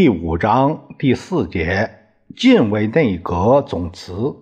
[0.00, 1.90] 第五章第四节：
[2.36, 4.36] 近卫内阁总辞。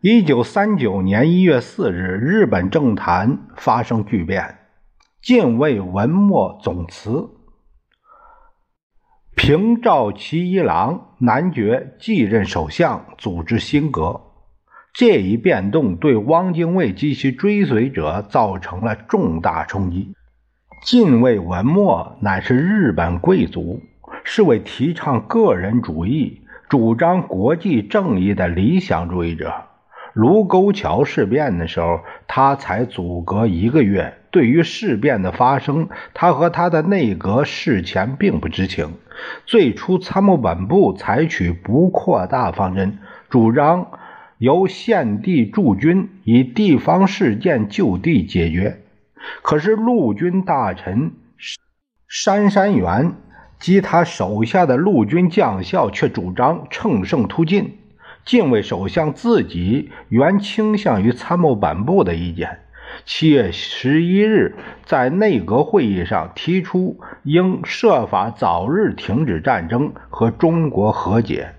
[0.00, 4.56] 一九三九年一月四日，日本政坛发生巨变，
[5.20, 7.28] 近卫文末总辞，
[9.36, 14.18] 平沼其一郎男爵继任首相，组织新阁。
[14.94, 20.14] 这一变动对汪精卫及其追随者造成了重大冲击。
[20.86, 23.82] 近卫文末乃是日本贵族。
[24.24, 29.52] 是为提倡个人主义、主张国际正义的理想主义者。
[30.12, 34.14] 卢沟桥事变的时候，他才阻隔一个月。
[34.32, 38.94] 对于事变的发生，他和他的内阁事前并不知情。
[39.46, 42.98] 最初，参谋本部采取不扩大方针，
[43.28, 43.98] 主张
[44.38, 48.82] 由现地驻军以地方事件就地解决。
[49.42, 51.12] 可是，陆军大臣
[52.08, 53.12] 杉山元。
[53.60, 57.76] 及他手下的陆军将校却主张乘胜突进。
[58.24, 62.58] 近卫首相自己原倾向于参谋本部的意见。
[63.06, 71.50] 七月十一日，在内阁会议上提出应设法早日停止战争和中国和解。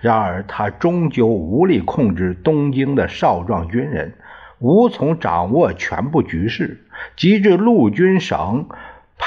[0.00, 4.14] 然而，他终究无力控制东京的少壮军人，
[4.58, 6.84] 无从掌握全部局势。
[7.16, 8.66] 及至陆军省。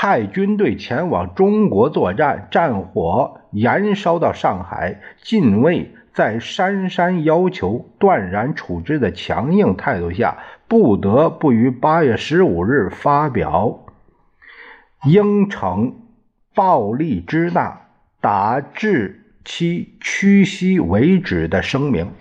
[0.03, 4.99] 派军队前往中国作战，战火燃烧到上海。
[5.21, 13.85] 近卫在杉山要求断然处置的强硬态度下，不得不于八月十五日发表
[15.05, 15.95] 应承
[16.53, 17.83] 暴力之大，
[18.19, 22.11] 打至其屈膝为止的声明。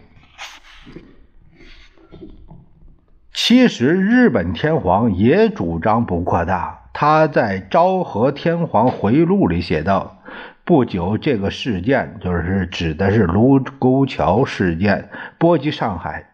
[3.35, 6.81] 其实，日本天皇也主张不扩大。
[6.93, 10.19] 他在《昭和天皇回忆录》里写道
[10.67, 16.27] ：“不久，这个事件就是指的是卢沟桥事件，波及上海。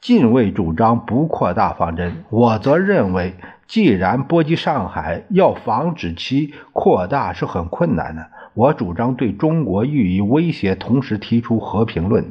[0.00, 3.34] 近卫主张不扩大方针，我则认为，
[3.66, 8.26] 既然波及上海，要防止其扩大是很困难的。
[8.54, 12.24] 我主张对中国予以威胁，同时提出和平论。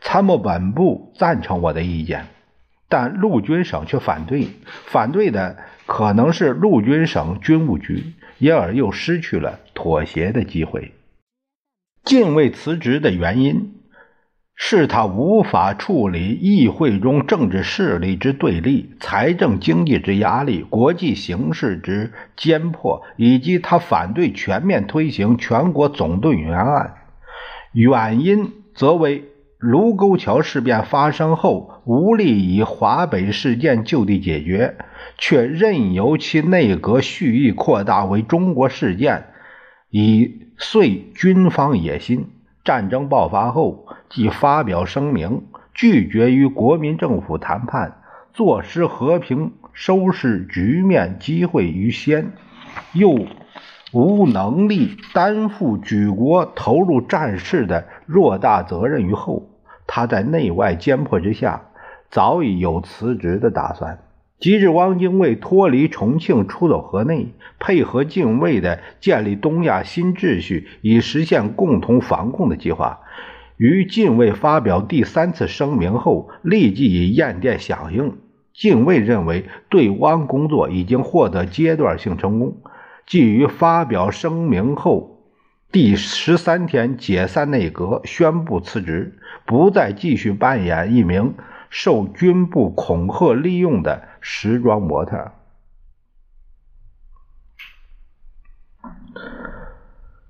[0.00, 2.26] 参谋本部赞成我的意见。”
[2.90, 5.56] 但陆军省却反对，反对的
[5.86, 10.92] 可能是陆军省军务局，因而又失去了妥协的机会。
[12.02, 13.74] 近卫辞职的原因
[14.56, 26.96] 是他无法处理议会中政治势力之对立、财政经济之压力、国际形势之艰迫，以及他反对全面推行全国总动员案。
[27.72, 29.29] 原因则为。
[29.60, 34.78] 卢沟桥事变发生后，无力以华北事件就地解决，
[35.18, 39.26] 却任由其内阁蓄意扩大为中国事件，
[39.90, 42.30] 以遂军方野心。
[42.64, 45.42] 战争爆发后，即发表声明，
[45.74, 47.98] 拒绝与国民政府谈判，
[48.32, 52.32] 坐失和平收拾局面机会于先，
[52.94, 53.26] 又
[53.92, 59.49] 无能力担负举国投入战事的偌大责任于后。
[59.92, 61.62] 他在内外艰迫之下，
[62.10, 63.98] 早已有辞职的打算。
[64.38, 73.00] 及至汪精卫脱离重庆，出走河内，配合近卫的建立东亚新秩序，以实现共同防共的计划，
[73.56, 78.16] 于禁卫发表第三次声明后，立即以雁电响应。
[78.54, 82.58] 禁卫认为对汪工作已经获得阶段性成功，
[83.06, 85.19] 即于发表声明后。
[85.72, 91.36] 第十三天解散内阁，宣布辞职，不再继续扮演一名
[91.68, 95.30] 受军部恐吓利用的时装模特。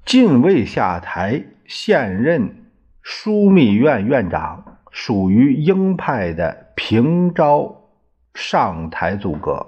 [0.04, 2.66] 近卫下台，现任
[3.02, 7.88] 枢密院院长，属于鹰派的平昭
[8.34, 9.66] 上台组阁，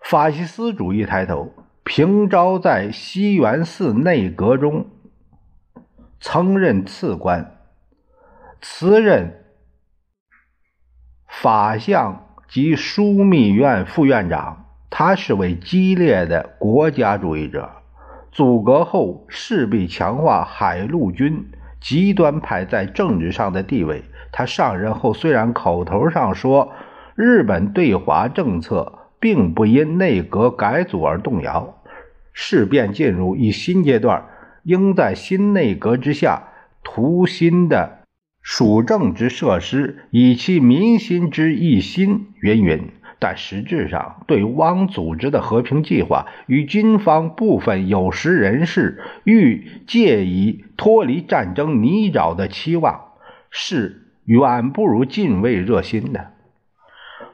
[0.00, 1.52] 法西斯主义抬头。
[1.84, 4.86] 平昭在西园寺内阁中
[6.20, 7.58] 曾任次官，
[8.60, 9.44] 辞任
[11.26, 14.58] 法相及枢密院副院长。
[14.88, 17.70] 他是位激烈的国家主义者，
[18.30, 21.50] 阻隔后势必强化海陆军
[21.80, 24.04] 极端派在政治上的地位。
[24.30, 26.72] 他上任后虽然口头上说
[27.14, 31.80] 日本对华政策并不因内阁改组而动摇，
[32.32, 34.26] 事变进入一新阶段，
[34.64, 36.48] 应在新内阁之下
[36.82, 38.00] 图新的
[38.42, 42.88] 属政之设施，以其民心之一心，云云。
[43.20, 53.12] 但实质上，对汪组织的和平计划与军方部分有识人士欲借以脱离战争泥沼的期望，
[53.50, 56.32] 是远不如近卫热心的。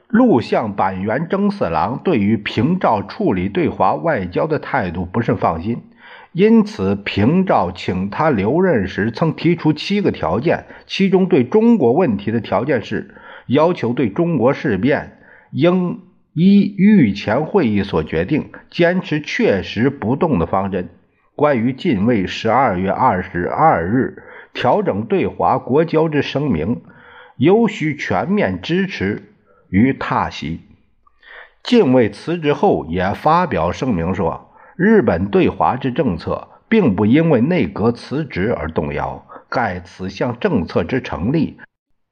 [0.09, 5.83] 陆相板垣征四郎对于平沼处理对华外交的态度不甚放心，
[6.31, 13.13] 因此平沼请他留任时，曾提出七个条件，其中对中国问题的条件是
[13.45, 15.17] 要求对中国事变。
[15.51, 15.99] 应
[16.33, 20.89] 依御前会议所决定，坚持确实不动的方针。
[21.35, 24.23] 关于近卫十二月二十二日
[24.55, 26.81] 调整对华国交之声明，
[27.37, 29.28] 尤需全面支持
[29.69, 30.61] 于踏袭。
[31.63, 39.25] 近卫辞职后也发表声明说，日本对华之政策并不因为内阁辞职而动摇。
[39.49, 41.57] 盖此项政策之成立，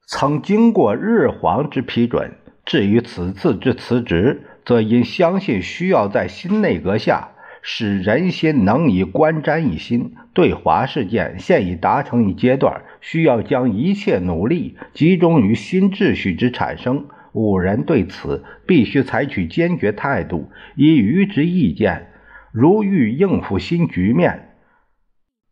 [0.07, 2.33] 曾经过日皇之批准。
[2.65, 7.30] 至于此次之辞职，则因相信需要在新内阁下
[7.62, 10.15] 使人心能以观瞻一新。
[10.33, 17.06] 对华事件现已达成一阶段，需要将一切努力集中于新秩序之产生。
[17.33, 22.12] 五人对此必须采取坚决态度，以予之意见。
[22.51, 24.56] 如欲应付新局面，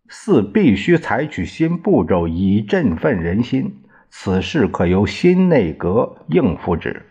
[0.09, 3.83] 四必须采取新步骤，以振奋人心。
[4.09, 7.03] 此事可由新内阁应付之。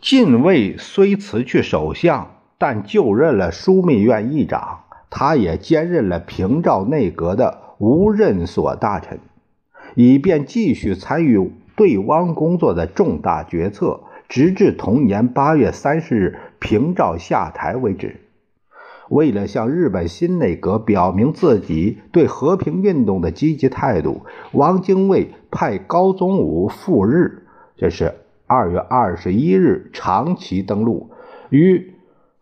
[0.00, 4.84] 近卫虽辞去首相，但就任了枢密院议长。
[5.10, 9.20] 他也兼任了平沼内阁的无任所大臣，
[9.94, 18.16] 以便继续参与对汪工作的重大决策，直至同年八月三十日平沼下台为止。
[19.08, 24.22] 为了向日本新内阁表明自己对和平运动的积极态度，
[24.52, 27.42] 汪精卫派高宗武赴日，
[27.76, 28.14] 这是
[28.46, 31.10] 二月二十一日长崎登陆，
[31.50, 31.92] 与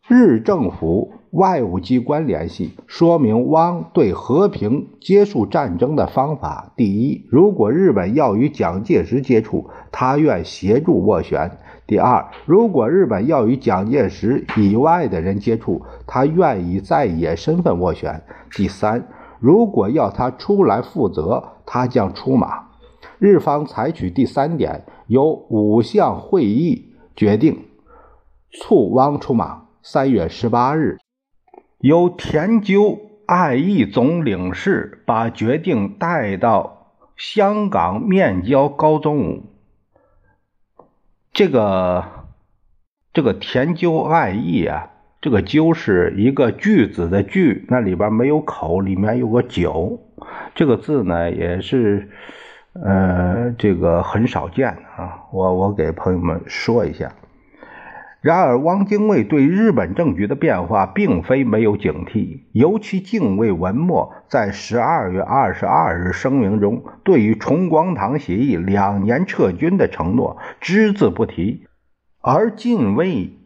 [0.07, 11.59] 日政府外务机关联系，说明汪对和平结束战争的方法：第一，如果日本要与蒋介石接触，他愿协助斡旋。
[11.87, 18.23] 第二，如果日本要与蒋介石以外的人接触，他愿以在野身份斡旋。
[18.53, 19.07] 第三，
[19.39, 22.71] 如果要他出来负责，他将出马。
[23.19, 27.57] 日方采取第三点，由五项会议决定，
[28.51, 29.67] 促汪出马。
[29.83, 30.99] 三月十八日，
[31.81, 39.45] 由田鸠爱义总领事把决定带到香港面交高宗武。
[41.33, 42.05] 这个
[43.15, 44.91] 这个田鸠爱义啊，
[45.23, 50.01] 这个鸠是一个句子的句，那里边没有口，里面有个九，
[50.55, 52.11] 这个字呢也是
[52.75, 57.11] 呃这个很少见啊，我我给朋友们说一下。
[58.21, 71.65] 然而，汪精卫对日本政局的变化并非没有警惕，尤其敬畏文末在十二月二十二日声明中对于重光堂协议两年撤军的承诺只字不提，
[72.21, 73.39] 而近卫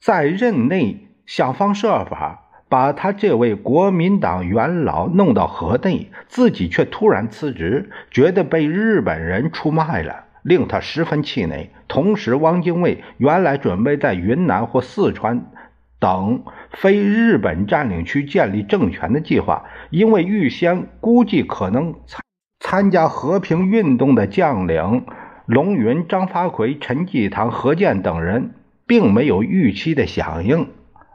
[0.00, 10.24] 在任内想方设法把他这位国民党元老弄到河内，自己却突然辞职，觉得被日本人出卖了。
[10.42, 11.70] 令他十分气馁。
[11.88, 15.50] 同时，汪精卫原来准备在云南或四川
[15.98, 22.20] 等非日本占领区建立政权的计划，因为预先估计可能参
[22.60, 25.04] 参加和平运动的将领
[25.46, 28.54] 龙云、张发奎、陈济棠、何健等人，
[28.86, 30.68] 并没有预期的响应，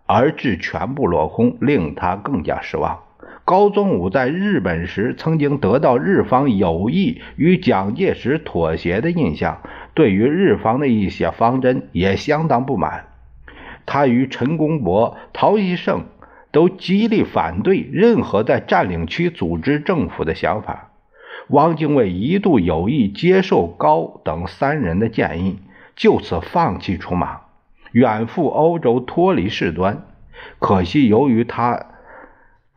[0.06, 3.00] 而致全部落空，令他更加失望。
[3.48, 9.62] 高宗武在日本时曾经得到日方有意与蒋介石妥协的印象，
[9.94, 13.06] 对于日方的一些方针也相当不满。
[13.86, 16.08] 他与陈公博、陶希圣
[16.52, 20.90] 都极力反对任何在占领区组织政府的想法。
[21.48, 25.60] 汪精卫一度有意接受高等三人的建议，
[25.96, 27.44] 就此放弃出马，
[27.94, 30.04] 远赴欧洲脱离事端。
[30.60, 31.86] 可惜由于他。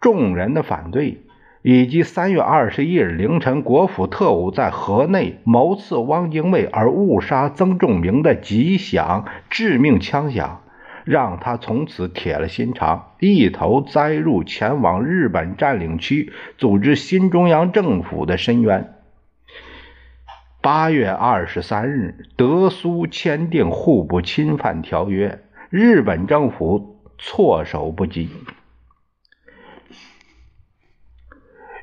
[0.00, 1.20] 众人的反对，
[1.62, 10.62] 以及三月二十一日凌晨国府特务在河内谋刺汪精卫而误杀曾仲明的极响致命枪响，
[11.04, 18.94] 让他从此铁了心肠，一头栽入前往日本占领区组织新中央政府的深渊。
[20.62, 28.30] 八月二十三日，德苏签订互不侵犯条约，日本政府措手不及。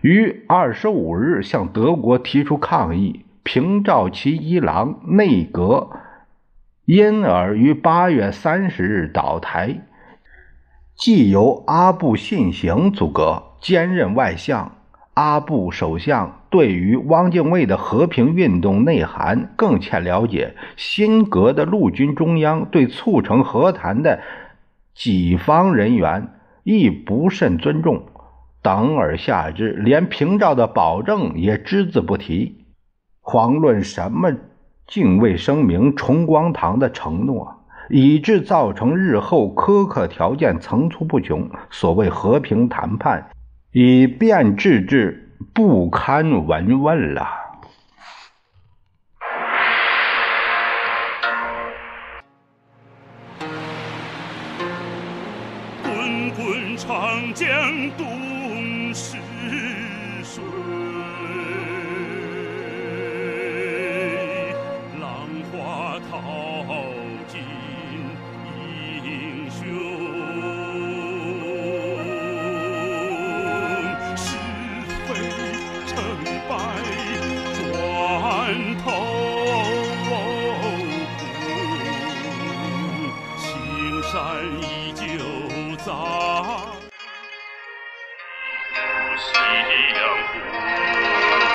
[0.08, 5.90] 于二十五日向德国提出抗议，平沼其一郎内阁
[6.86, 9.82] 因而于八月三十日倒台，
[10.96, 14.72] 即由阿部信行组阁兼任外相。
[15.14, 24.22] 阿部首相对于汪精卫的和平运动内涵更欠了解，新阁的陆军中央对促成和谈的
[24.96, 26.30] 己方人员
[26.64, 28.04] 亦不甚尊重。
[28.68, 32.66] 等而下之，连平赵的保证也只字不提，
[33.22, 34.30] 遑论什么
[34.86, 41.50] 敬畏声明、崇光堂的承诺，以致造成日后苛刻条件层出不穷。
[41.70, 43.30] 所谓和平谈判，
[43.72, 47.26] 已变质至不堪闻问了。
[55.84, 56.98] 滚滚长
[57.34, 57.48] 江
[57.98, 58.47] 东。
[58.98, 59.16] 是
[60.24, 60.87] 谁，